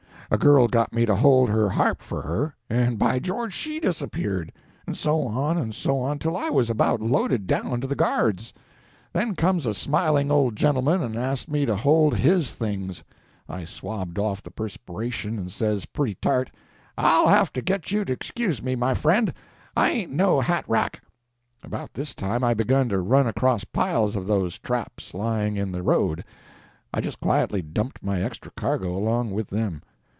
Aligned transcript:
A 0.33 0.37
girl 0.37 0.69
got 0.69 0.93
me 0.93 1.05
to 1.05 1.13
hold 1.13 1.49
her 1.49 1.67
harp 1.67 2.01
for 2.01 2.21
her, 2.21 2.55
and 2.69 2.97
by 2.97 3.19
George, 3.19 3.53
she 3.53 3.81
disappeared; 3.81 4.53
and 4.87 4.95
so 4.95 5.27
on 5.27 5.57
and 5.57 5.75
so 5.75 5.99
on, 5.99 6.19
till 6.19 6.37
I 6.37 6.47
was 6.49 6.69
about 6.69 7.01
loaded 7.01 7.47
down 7.47 7.81
to 7.81 7.87
the 7.87 7.97
guards. 7.97 8.53
Then 9.11 9.35
comes 9.35 9.65
a 9.65 9.73
smiling 9.73 10.31
old 10.31 10.55
gentleman 10.55 11.03
and 11.03 11.17
asked 11.17 11.49
me 11.49 11.65
to 11.65 11.75
hold 11.75 12.15
his 12.15 12.53
things. 12.53 13.03
I 13.49 13.65
swabbed 13.65 14.17
off 14.17 14.41
the 14.41 14.51
perspiration 14.51 15.37
and 15.37 15.51
says, 15.51 15.85
pretty 15.85 16.15
tart— 16.15 16.49
"I'll 16.97 17.27
have 17.27 17.51
to 17.51 17.61
get 17.61 17.91
you 17.91 18.05
to 18.05 18.13
excuse 18.13 18.63
me, 18.63 18.73
my 18.77 18.93
friend,—I 18.93 19.89
ain't 19.89 20.13
no 20.13 20.39
hat 20.39 20.63
rack." 20.65 21.01
About 21.61 21.93
this 21.93 22.15
time 22.15 22.41
I 22.41 22.53
begun 22.53 22.87
to 22.87 22.99
run 22.99 23.27
across 23.27 23.65
piles 23.65 24.15
of 24.15 24.27
those 24.27 24.57
traps, 24.59 25.13
lying 25.13 25.57
in 25.57 25.73
the 25.73 25.83
road. 25.83 26.23
I 26.93 27.01
just 27.01 27.19
quietly 27.19 27.61
dumped 27.61 28.01
my 28.01 28.21
extra 28.21 28.53
cargo 28.55 28.95
along 28.95 29.31
with 29.31 29.49
them. 29.49 29.81